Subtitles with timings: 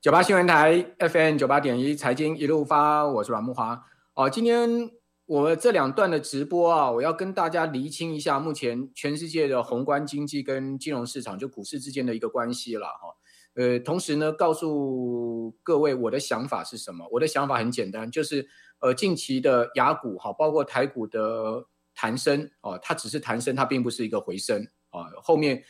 [0.00, 3.84] 九八新闻台 FM 九八点一财经一路发，我是阮慕华。
[4.14, 4.90] 哦，今天
[5.26, 13.14] 我这两段的直播啊，我要跟大家厘清一下目前全世界的宏观经济跟金融市场，就股市之间的一个关系了哈。
[13.56, 17.06] 呃，同时呢，告诉各位我的想法是什么？
[17.10, 18.48] 我的想法很简单，就是
[18.78, 25.04] 呃，近期的雅股哈，包括台股的弹升哦，它只是弹升，它并不是一个回升啊。
[25.22, 25.62] 后面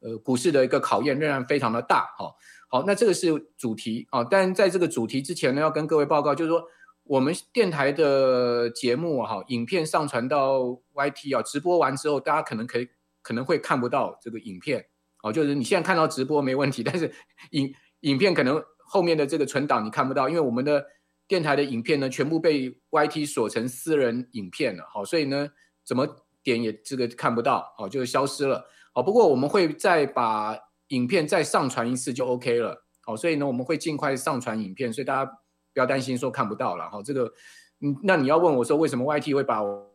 [0.00, 2.34] 呃，股市的一个考验仍然非常的大哈。
[2.70, 6.62] 好，那这个是主题啊，但在这个主题之前呢，要跟各位报告，就是说
[7.04, 10.58] 我们电台的节目哈，影片上传到
[10.92, 12.86] YT 啊，直播完之后，大家可能可以
[13.22, 14.84] 可能会看不到这个影片，
[15.22, 17.10] 哦，就是你现在看到直播没问题， 但是
[17.52, 20.84] 影影片可能后面的这个存档你看不到，因为我们的
[21.26, 25.48] 电台的影片呢，全部被 YT 锁成私人影片了，好，所以呢，
[25.86, 26.06] 怎么
[26.42, 28.62] 点也这个看不到，哦，就消失了，
[28.92, 30.67] 好，不过我们会再把。
[30.88, 35.30] 影片再上传一次就 OK 了，好，所以呢，我们会尽快上传影片，所以大家
[35.72, 37.32] 不要担心说看不到了，好，这个，
[37.80, 39.86] 嗯，那你要问我说为什么 YT 会把我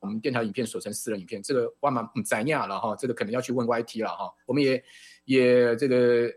[0.00, 1.42] 我们电台影片锁成私人影片？
[1.42, 4.84] 这个万万不在亚了哈，这个可能要去问 YT 了哈，我们也
[5.24, 6.30] 也这个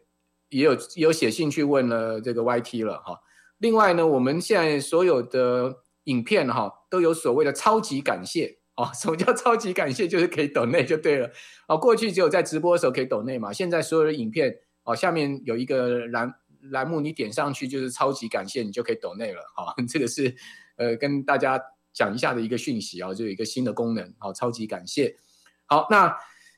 [0.49, 3.19] 也有也有写信去问了这个 YT 了哈。
[3.57, 8.57] 另外呢，我们现在所有的影片哈都有所谓的超级感谢。
[8.77, 10.07] 哦，什么叫超级感谢？
[10.07, 11.29] 就是可以抖内就对了。
[11.67, 16.31] 哦，过去只有在直播的时候可以抖内嘛，现在所有的影片哦，下面有一个栏
[16.69, 19.41] 栏目，你点上去就是超级感谢，你就可以抖内了。
[19.55, 20.35] 好， 这个是
[20.75, 21.59] 呃跟大家
[21.91, 24.13] 讲一下的一个讯息啊，就有一个新的功能。
[24.19, 25.17] 好，超级感谢。
[25.65, 26.15] 好，那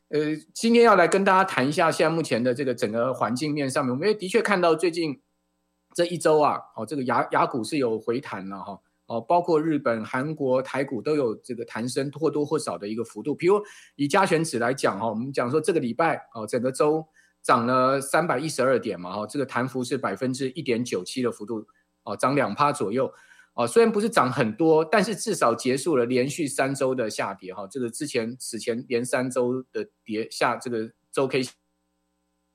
[0.09, 5.21] 呃今天要来跟大家谈一下现在目前的这个整个环境面上面，我们也的确看到最近
[5.93, 8.81] 这一周啊，哦这个亚亚股是有回弹了哈。
[9.09, 13.33] 哦，包括日本、韩国、台股都有这个弹升或多或少的一个幅度。
[13.33, 13.59] 比如
[13.95, 17.03] 以加权指来讲，哈，我们讲说这个礼拜，哦，整个周
[17.41, 21.65] 涨了三百一十二点嘛，哈，这个弹幅是百分之一点九七的幅度，
[22.03, 23.11] 哦，涨两趴左右，
[23.55, 31.41] 哦，虽然不是涨很多，但是至少结束了连续三周的下跌，哈，这个之前此前连三周的跌下，这个周 K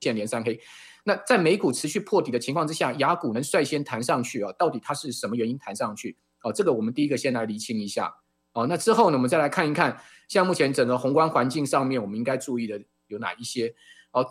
[0.00, 0.60] 线连三黑。
[1.06, 4.52] 那在美股持续破底的情况之下，亚股能率先弹上去啊？
[4.52, 6.16] 到底它是什么原因弹上去？
[6.44, 8.14] 哦，这个我们第一个先来厘清一下。
[8.52, 13.74] 哦，那之后呢，我们再来看一看，像目前整个宏观环境上面，我们应该注意的有哪一些？
[14.12, 14.24] 哦，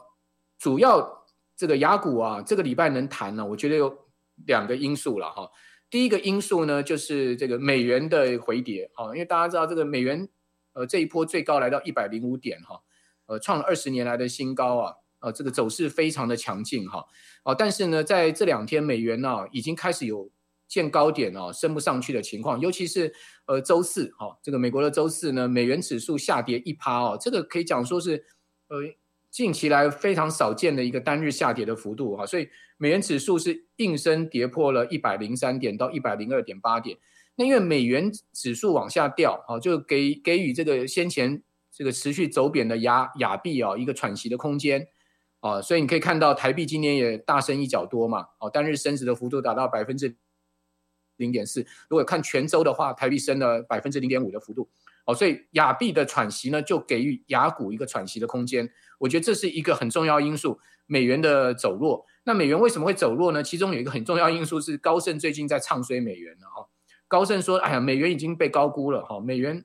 [0.58, 1.26] 主要
[1.58, 4.08] 这个雅股啊，这个礼拜能谈呢，我觉得有
[4.46, 5.52] 两个因素了哈。
[5.90, 8.90] 第一个因素呢，就是这个美元的回跌。
[8.96, 10.30] 哦，因为大家知道这个美元，
[10.72, 12.82] 呃，这一波最高来到一百零五点哈，
[13.26, 17.06] 呃，创了二十年来的新高啊，呃，这个走势非常的强劲哈。
[17.44, 20.32] 哦，但是呢，在这两天美元呢，已经开始有。
[20.74, 23.14] 见高点哦，升不上去的情况，尤其是
[23.46, 28.26] 呃周四哈，这个美国的周四呢，美元指数下跌一趴哦，这个可以讲说是
[28.70, 28.80] 呃
[29.30, 36.98] 近期来非常少见的一个单日下跌的幅度哈，所以美元指数是应声跌破了一百零三点到一百零二点八点，
[37.36, 44.88] 那因为美元指数往下掉啊，就给给予这个先前这个持续走贬的亚亚币啊一个喘息的空间
[45.42, 50.18] 啊，所以你可以看到台币今年也大升一角多嘛，哦，单日升值的幅度达到百分之。
[51.24, 54.70] 零点四，如果看全周的话，台币升了百分之零点五的幅度，
[55.06, 58.70] 哦，所以亚币的喘息呢，就给予亚股一个喘息的空间。
[59.00, 60.60] 我觉得这是一个很重要因素。
[60.86, 63.42] 美元的走弱，那美元为什么会走弱呢？
[63.42, 66.68] 其中有一个很重要因素是高盛最近在唱衰美元了哈。
[67.08, 69.64] 高盛说：“哎呀，美元已经被高估了哈，美元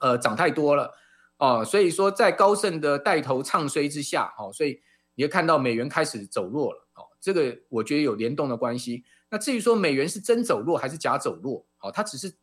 [0.00, 0.94] 呃涨太多了
[1.36, 4.80] 哦，所以说在高盛的带头唱衰之下，哦，所以
[5.14, 7.04] 你会看到美元开始走弱了哦。
[7.20, 12.34] 这个我觉得有联动的关系。”那至于说美元是真走弱还是假走弱，哦，它只是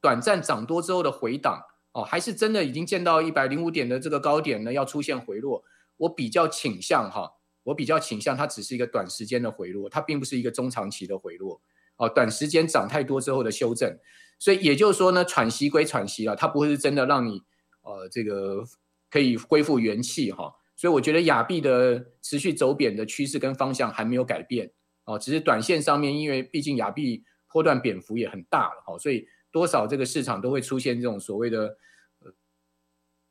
[0.00, 1.60] 短暂涨多之后的回档，
[1.92, 5.64] 哦，还是真的已经见到一百零五点的这个高点呢，要出现回落？
[5.96, 7.32] 我比较倾向哈，
[7.64, 11.60] 我比较倾向它只是一个短时间的回落，它并不是一个中长期的回落，
[11.96, 13.98] 哦，短时间涨太多之后的修正，
[14.38, 17.42] 所以也就是说呢，喘息归喘息啊，它不会是真的让你
[17.80, 18.62] 呃这个
[19.10, 24.70] 可以恢复元气哈，所以我觉得亚币的持续走贬的趋势跟方向还没有改变。
[25.06, 31.78] 哦，只是短线上面，因为毕竟亚币波段贬幅也很大了，哈，所以多少这个市场都会出现这种所谓的
[32.18, 32.30] 呃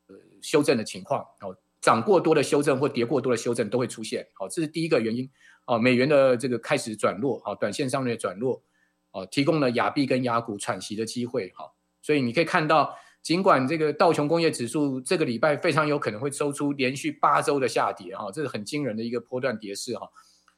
[0.08, 5.30] 呃修正的情况，哦，涨过多的修正或跌过多的修正都会出现，好，这是第一个原因，
[5.68, 8.64] 哦，美元的这个开始转弱，好，短线上面的转弱，
[9.12, 11.72] 哦，提供了亚币跟亚股喘息的机会，哈，
[12.02, 20.06] 所以你可以看到，尽管这个道琼工业指数这个礼拜非常有可能会收出连续八周的下跌，哈，这是很惊人的一个波段跌势，哈。
[20.06, 20.10] 哦，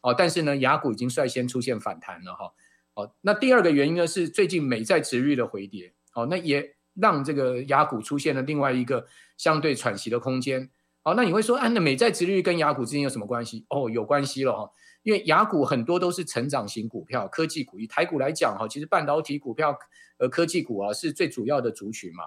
[0.01, 2.53] 哦但是呢，雅股已经率先出现反弹了哈。
[2.93, 9.05] 哦，那第二个原因呢是最近美债殖利率的回跌，哦，那也让这个雅股出现了另外一个
[9.37, 10.71] 相对喘息的空间。
[11.03, 13.65] 哦，那你会说，啊，那美债殖利率跟雅股之间有什么关系？
[13.69, 14.71] 哦，有关系了哈。
[15.03, 17.79] 因为雅股很多都是成长型股票，科技股。
[17.79, 19.77] 以台股来讲哈，其实半导体股票、
[20.17, 22.25] 呃科技股啊是最主要的族群嘛。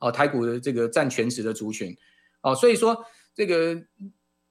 [0.00, 1.96] 哦，台股的这个占全值的族群。
[2.40, 3.80] 哦，所以说这个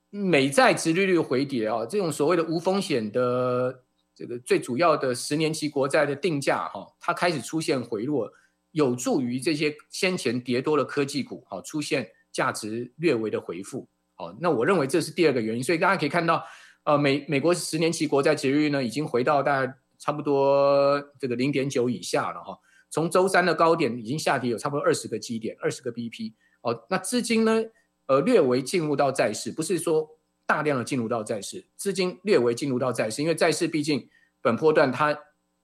[0.09, 3.83] 美债殖利率回跌啊，这种所谓的无风险的
[4.15, 8.31] 这个最主要的十年期国债的定价哈，它开始出现回落，
[8.71, 13.87] 有助于这些先前跌多的科技股哈出现价值略微的回复。
[14.15, 15.63] 好，那我认为这是第二个原因。
[15.63, 16.43] 所以大家可以看到。
[16.83, 22.57] 呃，美美国十年期国债殖利率呢，已经回到大概差不多这个零点九以下了哈。
[22.89, 26.31] 从周三的高点已经下跌有差不多二十个基点，二十个 BP。
[26.61, 27.61] 哦，那资金呢，
[28.07, 34.09] 呃，略微进入到债市，不是说大量的进入到债市，资金略微进入到债市，因为债市毕竟
[34.41, 35.17] 本波段它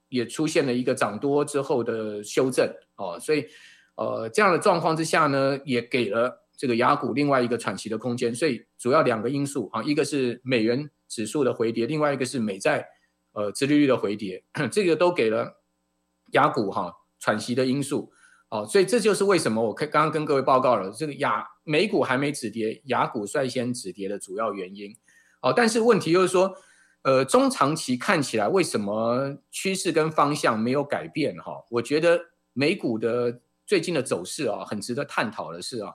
[0.10, 3.48] 也出现了一个涨多之后的修正哦，所以
[3.96, 8.36] 呃这样的状况之下呢，也给了这个雅股另外一个喘息的空间。
[8.36, 10.90] 所以主要两个因素啊，一个是美元。
[11.10, 12.88] 指数的回跌，另外一个是美债，
[13.34, 15.62] 呃，殖利率的回跌， 这个都给了
[16.32, 18.12] 雅股哈、喘息的因素，
[18.50, 24.96] 哦，所以这就是为什么我刚刚跟各位报告了，这个雅美股还没止跌，雅股率先止跌的主要原因，
[25.42, 26.56] 哦，但是问题就是说，
[27.04, 32.20] 呃，中长期看起来为什么趋势跟方向没有改变哈、我觉得
[32.54, 35.94] 美股的最近的走势啊，很值得探讨的是啊。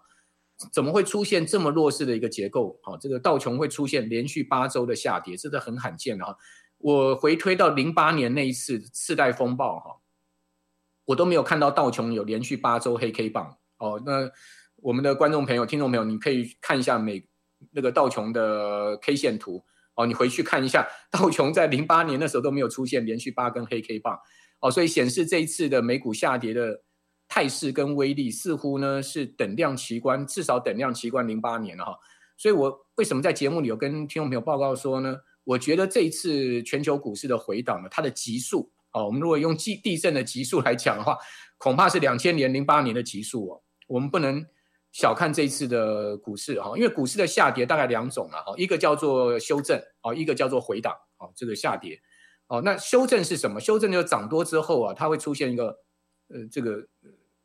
[0.72, 2.80] 怎么会出现这么弱势的一个结构？
[2.82, 6.36] 好，这个道琼会出现连续八周的下跌，这是很罕见的哈。
[6.78, 10.00] 我回推到零八年那一次次贷风暴哈，
[11.04, 14.02] 我都没有看到道琼有连续八周黑 K 棒哦。
[14.04, 14.28] 那
[14.88, 17.22] 我们的观众朋友、听众朋友，你可以看一下美
[17.72, 19.62] 那个道琼的 K 线图
[19.94, 24.18] 哦，你回去看一下， 道琼在零八年那时候都没有出现连续八根黑 K 棒
[24.60, 26.82] 哦，所以显示这一次的美股下跌的。
[27.30, 31.94] 态势跟威力似乎呢是等量齐观，至少等量齐观零八年了哈。
[32.38, 35.14] 所以我为什么在节目里有跟听众朋友报告说呢？
[35.44, 41.18] 我觉得这一次全球股市的回档呢，它的急速哦，我们如果用地地震的急速来讲的话，
[41.58, 43.62] 恐怕是两千年零八年的急速哦。
[43.86, 44.42] 我们不能
[44.98, 52.00] 小看这一次的股市哈，因为股市的下跌大概两种了哈，一个叫做修正哦，一个叫做回档哦，这个下跌
[52.48, 52.60] 哦。
[52.64, 53.60] 那修正是什么？
[53.60, 55.66] 修正就是涨多之后啊，它会出现一个
[56.28, 56.88] 呃这个。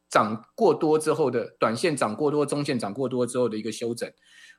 [0.10, 4.08] 涨过多之后的短线涨过多，中线涨过多之后的一个修正，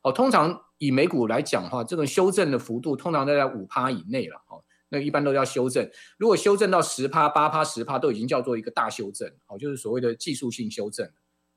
[0.02, 5.88] 哦，通常以美股来讲的话，这个修正的幅度通常都在五趴以内了，哦，那一般都叫修正。
[6.18, 11.08] 如果修正到十趴、八趴、十趴，都已经叫做一个大修正，哦，就是所谓的技术性修正，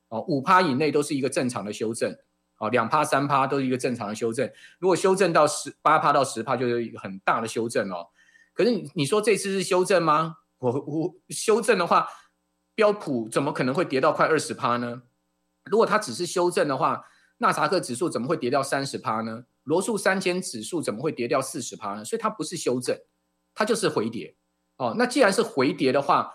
[0.08, 2.16] 哦，五趴以内都是一个正常的修正，
[2.58, 4.50] 哦，两趴、三趴都是一个正常的修正。
[4.78, 8.08] 如果修正到十八趴到十趴，就是一个很大的修正哦。
[8.54, 10.36] 可是你说这次是修正吗？
[10.58, 12.08] 我我修正的话。
[12.74, 15.02] 标普怎么可能会跌到快二十趴呢？
[15.64, 17.04] 如果它只是修正的话，
[17.38, 19.46] 纳萨克指数怎么会跌掉三十趴呢？
[19.64, 22.04] 罗素三千指数怎么会跌掉四十趴呢？
[22.04, 22.96] 所以它不是修正，
[23.52, 24.36] 它就是回跌。
[24.76, 26.32] 哦，那既然是回跌的话，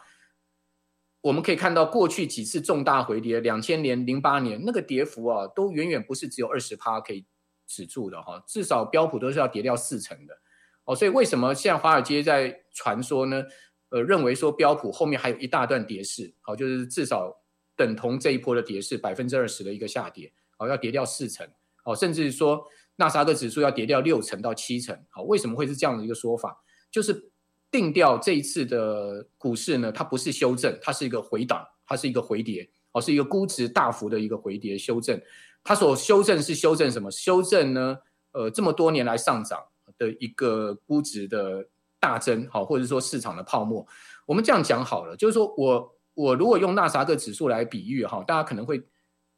[1.23, 7.25] 我们可以看到过去几次重大回跌，两千年、零八年那个跌幅啊，都远远不是只有二十趴可以
[7.65, 10.37] 止住的哈，至少标普都是要跌掉四成的。
[10.83, 13.41] 哦，所以为什么现在华尔街在传说呢？
[13.87, 17.41] 呃，认为说标普后面还有一大段跌势，好，就是至少
[17.77, 21.47] 等同这一波的跌势百分之二十的一个下跌，好，要跌掉四成，
[21.85, 22.65] 好，甚至说
[22.97, 26.63] 纳斯达克指数要跌掉六成到七成，好，为什么会是这样的一个说法？
[26.91, 27.31] 就是
[27.73, 35.19] 定调这一次的股市呢，它不是修正，它是一个回档，它是一个回跌，哦，是一个估值大幅的一个回跌修正。
[35.61, 37.11] 它所修正是修正什么？
[37.11, 37.97] 修正呢？
[38.31, 39.59] 呃，这么多年来上涨
[39.97, 41.65] 的一个估值的。
[42.03, 43.87] 大增好，或者说市场的泡沫，
[44.25, 48.85] 我们这样讲好了，就是说我我如果用纳斯达克指数来比喻哈，大家可能会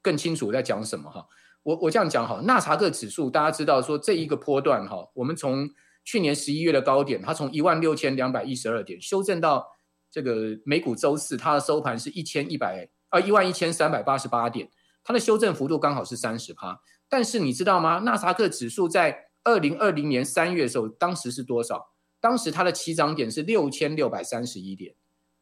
[0.02, 1.28] 更清楚我在讲什么哈。
[1.62, 5.70] 我我这样讲好，纳斯达克指数大家知道说这一个波段哈，我们从
[6.06, 9.76] 去年十一月的高点，它从一万六千两百一十二点修正到
[10.10, 14.70] 这个美股周四，它的收盘是一千一百啊一万一千三百八十八点，
[15.04, 16.80] 它的修正幅度刚好是三十趴。
[17.10, 18.00] 但是你知道吗？
[18.00, 21.92] 纳斯达克指数在二零二零年三月的时候，当时是多少？
[22.20, 24.96] 当时它的起涨点是六千六百三十一点，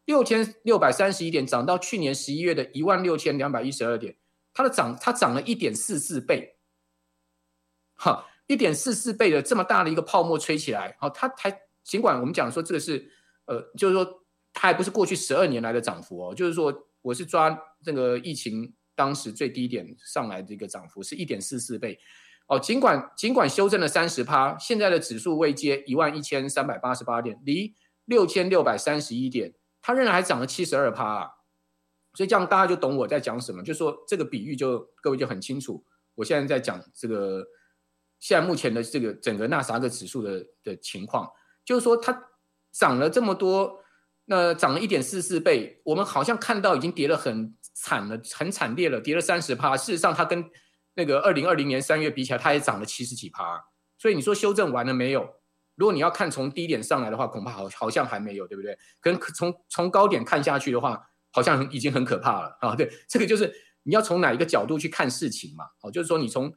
[0.06, 4.18] 六千六百三十一点涨到去年十一月的一万六千两百一十二点，
[4.54, 6.58] 它的涨它涨了一点四四倍，
[7.96, 13.10] 哈，一点四四倍的这么大的一个泡沫吹起来，好，它还尽管我们讲说这个是
[13.46, 14.06] 呃，就是说
[14.54, 22.00] 它还不是过去十二年来的涨幅哦，就是说我是抓这个疫情当时最低点上来的一个涨幅是一点四四倍。
[22.48, 27.74] 哦，尽管尽管修正了三十趴，现在的指数位接一万一千三百八十八点，离
[28.04, 31.30] 六千六百三十一点，它仍然还涨了七十二趴啊！
[32.14, 35.86] 所以这样大家就懂我在讲什么，就说这个比喻就各位就很清楚。
[36.16, 37.46] 我现在在讲这个
[38.24, 41.30] 现在目前的这个整个纳斯达克指数的的情况，
[41.66, 42.18] 就是说它
[42.72, 43.84] 涨了这么多，
[44.24, 49.76] 那涨了一点四四倍，我们好像看到已经跌了很惨了，很惨烈了，跌了三十趴。
[49.76, 50.50] 事实上，它跟
[50.94, 53.62] 那个二零二零年三月比起来，它也涨了七十几趴。
[53.98, 55.30] 所以你说修正完了没有？
[55.76, 58.78] 如果你要看从低点上来的话，恐怕好好像还没有，对不对？
[59.02, 60.98] 跟从从高点看下去的话，
[61.30, 62.74] 好像已经很可怕了啊！
[62.74, 63.54] 对，这个就是
[63.84, 65.66] 你要从哪一个角度去看事情嘛？
[65.82, 66.54] 哦，就是说你从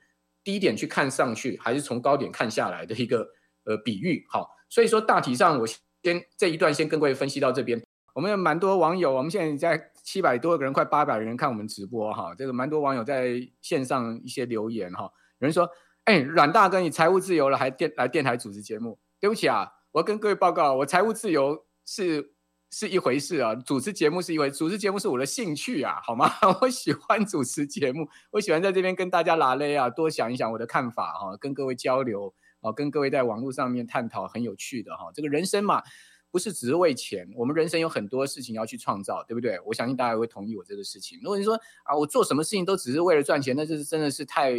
[0.46, 3.26] 低点去看上去，还是从高点看下来的一个
[3.64, 7.82] 呃比喻，好，所以说大体上我先这一段先跟各位分析到这边。
[8.14, 15.10] 我们有蛮多网友，我们现在在七百多个人，快八百人看我们直播哈，这个蛮多网友在线上一些留言哈，
[15.40, 15.68] 有人说，
[16.04, 19.00] 哎，阮大哥你财务自由了还电来电台主持节目？
[19.18, 22.36] 对不起啊，我要跟各位报告，我财务自由是。
[22.70, 26.30] 是一回事啊，主持节目是一回，主持节目是我的兴趣啊， 好吗？
[26.61, 35.11] 我喜欢主持节目，我喜欢在这边跟大家拉雷啊，多想一想我的看法哈，跟各位交流啊，跟各位在网络上面探讨，很有趣的哈。
[35.14, 35.82] 这个人生嘛，
[36.30, 39.58] 不是只是为钱，我们人生有很多事情要去创造，对不对？
[39.64, 41.18] 我相信大家会同意我这个事情。
[41.23, 41.54] 如果你说
[41.85, 44.52] 啊，我做什么事情都只是为了赚钱，那就是真的是太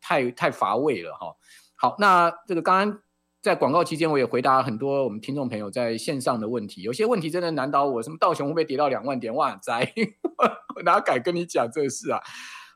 [0.00, 1.34] 太太乏味了哈。
[1.76, 3.03] 好，那这个刚刚。
[3.44, 6.80] 在广告期间，我也回答很多我们听众朋友在线上的问题。
[6.80, 9.34] 有些问题真的难倒我，什么道琼会不会跌到两万点？
[9.34, 9.86] 哇塞，
[10.74, 12.18] 我哪敢跟你讲这事啊？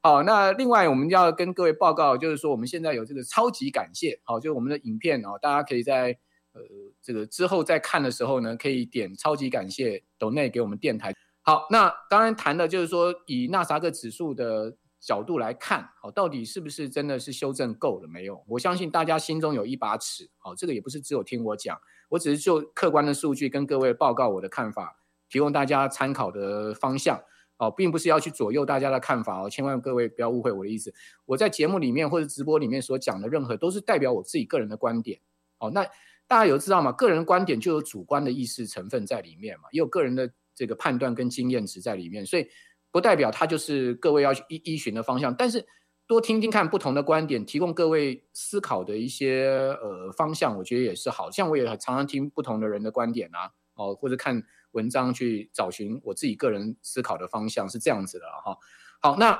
[0.02, 6.08] 好，那另外我们要跟各位报告，就是说我们现在有这个超级感谢，好，就是我们的影片哦，大家可以在
[6.52, 6.60] 呃
[7.00, 11.14] 这个之后再看的时候呢，可以点超级感谢 d o 给我们电台。
[11.40, 14.76] 好，那刚刚谈的就是说以纳萨克指数的。
[15.00, 18.42] 角度来看，好，到底是不是真的是修正够了没有？
[18.48, 27.22] 我相信大家心中有一把尺，好，这个也不是只有听我讲，我只是就客观的数据跟各位报告我的看法，提供大家参考的方向，
[27.58, 30.92] 哦，并不是要去左右大家的看法哦，千万各位不要误会我的意思。
[31.26, 35.20] 我在节目里面或者直播里面所讲的任何都是代表我自己个人的观点，
[35.58, 35.84] 哦，那
[36.26, 36.90] 大家有知道吗？
[36.90, 42.48] 个人观点就有主观的意识成分在里面嘛，也有个人的这个判断跟经验值在里面，所以。
[42.90, 45.66] 不代表它就是各位要依依循的方向，但是
[46.06, 51.30] 多听听看不同的观点，提供各位思考的一些呃方向，我觉得也是好。
[51.30, 54.42] 像我也常常听不同的人的观点啊，哦，或者看
[54.72, 58.56] 文章去找寻我自己个人思考的方向，是这样子的哈。
[59.02, 59.38] 好，那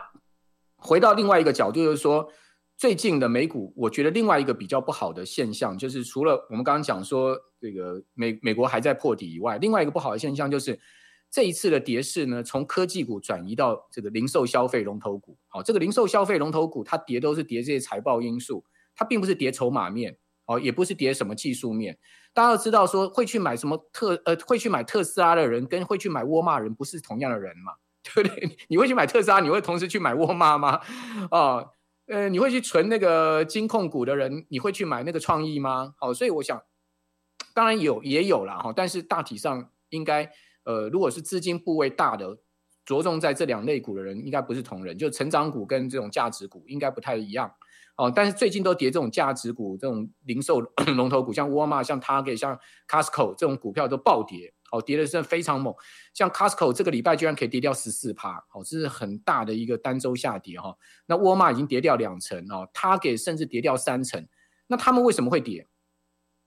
[0.77, 2.31] 回到另外一个角度，就是说
[2.77, 10.79] 最近的美股，我觉得另外一个比较不好的现象，就是除了我们刚刚讲说这个美美国还在破底以外，另外一个不好的现象就是。
[11.31, 15.37] 这一次的跌势呢，从科技股转移到这个零售消费龙头股。
[15.49, 20.17] 好，这个零售消费龙头股，它跌都是跌这些财报因素，它并不是跌筹码面，
[20.47, 21.99] 哦，也不是跌什么技术面。
[22.33, 28.57] 大家要知道，说会去买什么特呃，会去买特斯拉的人，跟会去买沃尔玛人不是同样的人嘛，对不对？
[28.69, 30.81] 你会去买特斯拉，你会同时去买沃尔玛吗？
[31.31, 31.69] 哦，
[32.07, 35.93] 呃，你会去存那个金控股的人，你会去买那个创意吗？
[35.99, 36.63] 好，所以我想，
[37.53, 40.33] 当然有也有了哈，但是大体上应该。
[40.69, 42.37] 呃，如果是资金部位大的，
[42.85, 47.51] 着重在这两类股的人，应该不是同人，就成长股跟这种价值股应该不太一样
[47.97, 48.13] 哦。
[48.15, 50.61] 但是最近都跌这种价值股，这种零售
[50.95, 55.75] 龙头股，像沃尔玛、像 Target、像 Costco 这种股票都暴跌，哦，跌的是非常猛。
[56.13, 60.77] 像 Costco 这个礼拜居然可以跌掉十四趴，哦，这是很大的一个单周下跌哈、哦。
[61.07, 64.29] 那沃尔玛已经跌掉两成哦，Target 甚至跌掉三成。
[64.67, 65.67] 那他们为什么会跌？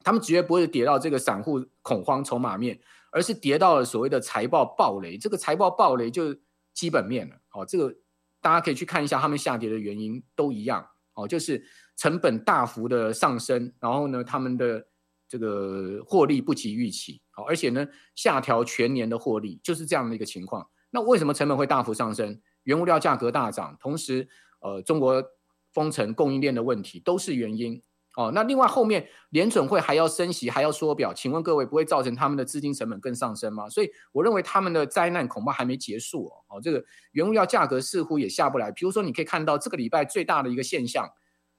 [0.04, 2.80] 他们绝对不会跌到这个散户恐慌筹码面。
[3.12, 6.42] 而是跌到了所谓的财报暴雷，这个财报暴雷就是
[6.74, 7.36] 基本面了。
[7.54, 7.94] 哦，这个
[8.42, 10.88] 大家可以去看一下，他们下跌的原因都一样。
[11.14, 11.64] 哦，就是
[11.98, 14.88] 成本大幅的上升，然后呢，他们的
[15.28, 17.22] 这个获利不及预期。
[17.32, 20.66] 好，而且呢，下调全年的获利，就是这样的一个情况。
[20.90, 22.42] 那为什么成本会大幅上升？
[22.64, 24.30] 原物料价格大涨，同时，
[24.62, 25.22] 呃，中国
[25.74, 27.82] 封城、供应链的问题都是原因。
[28.18, 33.70] 哦，那另外后面联准会还要升息，还要缩表，请问各位不会造成他们的资金成本更上升吗？
[33.70, 36.34] 所以我认为他们的灾难恐怕还没结束哦。
[36.50, 38.70] 哦，这个原物料价格似乎也下不来。
[38.72, 41.10] 比如说，你可以看到这个礼拜最大的一个现象，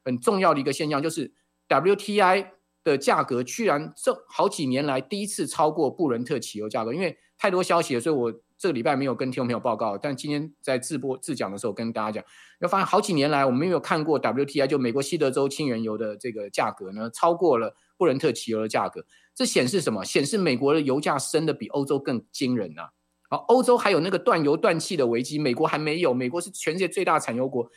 [0.05, 1.33] 很重要的一个现象就是
[1.69, 2.49] WTI
[2.85, 8.33] 的价格居然这好几年来第一次超过布伦特汽油价格，因为太多消息了，所以我。
[8.63, 12.25] 这个礼拜没有跟听众朋友报告，但今天在自播自讲的时候跟大家讲，
[12.61, 19.05] 要发现好几年来我们没有看过 WTI 就美国西德州轻原油的这个价格呢超过了布伦特汽油的价格，
[19.35, 20.05] 这显示什么？
[20.05, 22.83] 显示美国的油价升得比欧洲更惊人呐、
[23.31, 23.39] 啊！
[23.49, 27.69] 欧洲还有那个断油断气的危机，美国还没有，美国是全世界最大产油国，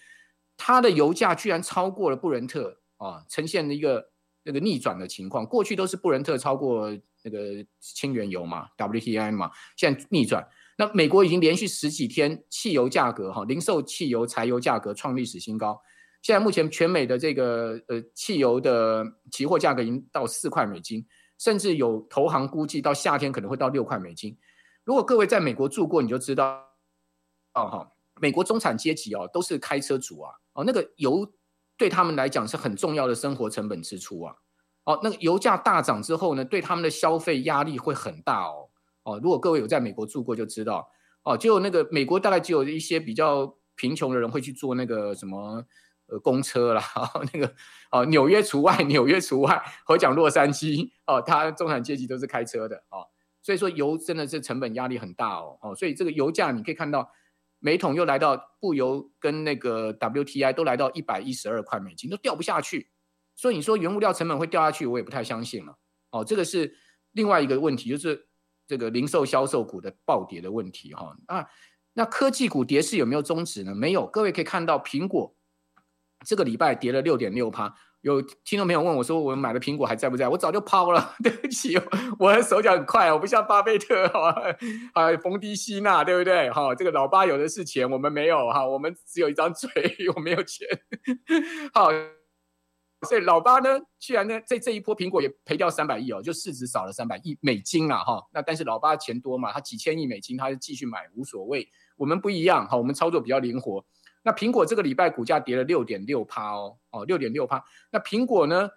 [0.56, 4.12] 它的油价居然超过了布伦特啊，呈现了一个
[4.44, 5.48] 那个逆转的情况。
[5.48, 10.48] 过去都是布伦特超过那个轻原油嘛，WTI 嘛，现在逆转。
[10.77, 15.82] 那美国已经连续十几天汽油价格哈，零售汽油、柴油价格创历史新高。
[16.22, 21.05] 现在目前全美的这个呃汽油的期货价格已经到四块美金，
[21.38, 24.36] 甚至有投行估计到夏天可能会到六块美金。
[24.84, 26.63] 如果各位在美国住过，你就知道，
[27.53, 31.32] 哦哈，美国中产阶级哦都是开车族啊，哦那个油
[31.77, 34.36] 对他们来讲是很重要的生活成本支出啊，
[34.86, 38.70] 哦那个油价大涨之后呢，对他们的消费压力会很大哦，
[39.05, 40.85] 哦如果各位有在美国住过就知道，
[41.24, 45.65] 哦就那个美国大概只有一些比较贫穷的人会去坐那个什么。
[46.07, 46.83] 呃，公车啦，
[47.33, 47.51] 那个
[47.89, 49.59] 哦，纽约除外，纽约除外。
[49.88, 53.01] 我讲洛杉矶哦，他中产阶级都是开车的哦，
[53.41, 57.09] 所以说油真的是成本压力很大哦哦，所以这个油价你可以看到，
[57.57, 62.91] 每桶又来到布油跟那个 WTI 都来到一百一十二块美金，都掉不下去。
[63.35, 65.75] 所以你说原物料成本会掉下去，我也不太相信了
[66.12, 66.24] 哦。
[66.24, 66.77] 这个是
[67.13, 68.27] 另外一个问题，就是
[68.67, 71.45] 这个零售销售股的暴跌的问题哈啊。
[71.93, 73.74] 那科技股跌势有没有终止呢？
[73.74, 75.36] 没有，各位可以看到苹果。
[76.25, 81.79] 这个礼拜跌了六点六趴，有听众朋友问我说：“我们买的苹果还在不在？”我早就抛了， 对不起，
[82.17, 84.34] 我的手脚很快，我不像巴菲特哈，
[84.93, 86.50] 啊，冯迪西纳，对不对？
[86.50, 89.69] 哈，这个老巴有的是钱，我们没有哈，我们只有一张嘴，
[90.15, 90.67] 我没有钱。
[91.74, 91.89] 好，
[93.05, 98.21] 所以老巴呢，居然呢，在这一波苹果也赔掉三百亿哦，就市值少了三百亿美金啊，哈。
[98.33, 101.69] 那但是老巴钱多嘛，他几千亿美金，他就继续买，无所谓。
[101.95, 103.85] 我们不一样，哈，我们操作比较灵活。
[104.24, 107.63] 那苹果这个礼拜股价跌了六点六趴哦，哦六点六趴。
[107.91, 108.69] 那苹果呢，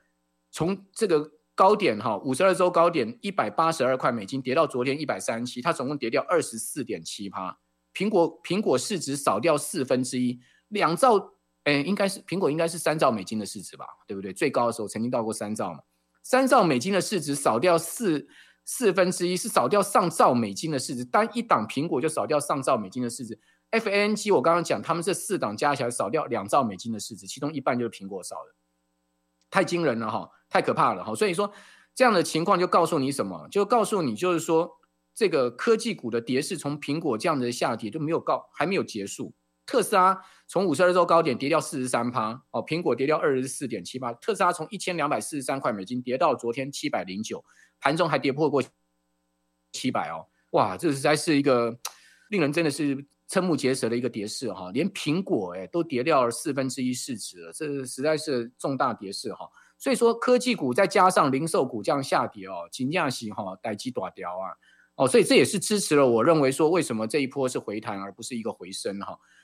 [0.51, 7.59] 从这个高点哈五十二周高点一百八十二块美金跌到昨天一百三十七，它总共跌掉二十四点七趴。
[7.95, 11.33] 苹果苹果市值少掉四分之一，两兆
[11.69, 14.33] 诶，应该是苹果应该是三兆美金的市值吧，对不对？
[14.33, 15.81] 最高的时候曾经到过三兆嘛，
[16.23, 18.27] 三兆美金的市值少掉四
[18.65, 23.39] 四分之一，是少掉上兆美金的市值，单一档苹果就少掉上兆美金的市值。
[23.71, 28.55] FANG 我刚刚讲，他们这四档加起来少掉两兆美金的市值，其中一半就是苹果少的，
[29.51, 31.15] 太惊人了哈，太可怕了哈。
[31.15, 31.53] 所以说
[31.95, 33.47] 这样的情况就告诉你什么？
[33.51, 34.79] 就告诉你就是说，
[35.15, 39.35] 这个科技股的跌势从苹果这样的下跌就没有告，还没有结束。
[39.69, 47.45] 特斯拉从五十二周高点跌掉四十三趴，哦，苹果跌掉二十四点七八，特斯拉从一千两百四十三块美金跌到昨天七百零九，
[47.79, 48.61] 盘中还跌破过
[49.71, 51.79] 七百哦，哇，这实在是一个
[52.31, 53.07] 令人真的是。
[53.31, 59.47] 瞠目结舌的一个跌势哈，连苹果哎都跌掉了四分之一市值了，这实在是重大跌势哈。
[59.77, 64.57] 所以说科技股再加上零售股这样下跌哦，金价型哈待机大掉啊
[64.95, 69.19] 哦，所以这也是支持了我认为说为什么这一波是回弹而不是一个回升哈。